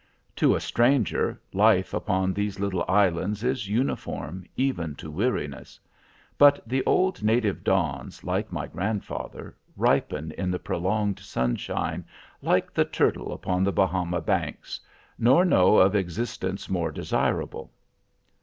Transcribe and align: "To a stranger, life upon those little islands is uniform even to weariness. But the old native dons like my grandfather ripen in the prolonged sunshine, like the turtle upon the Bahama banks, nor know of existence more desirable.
"To 0.37 0.55
a 0.55 0.59
stranger, 0.59 1.39
life 1.53 1.93
upon 1.93 2.33
those 2.33 2.59
little 2.59 2.83
islands 2.87 3.43
is 3.43 3.69
uniform 3.69 4.47
even 4.57 4.95
to 4.95 5.11
weariness. 5.11 5.79
But 6.39 6.59
the 6.67 6.83
old 6.87 7.21
native 7.21 7.63
dons 7.63 8.23
like 8.23 8.51
my 8.51 8.65
grandfather 8.65 9.55
ripen 9.77 10.31
in 10.31 10.49
the 10.49 10.57
prolonged 10.57 11.19
sunshine, 11.19 12.03
like 12.41 12.73
the 12.73 12.85
turtle 12.85 13.31
upon 13.31 13.63
the 13.63 13.71
Bahama 13.71 14.21
banks, 14.21 14.79
nor 15.19 15.45
know 15.45 15.77
of 15.77 15.93
existence 15.93 16.67
more 16.67 16.91
desirable. 16.91 17.71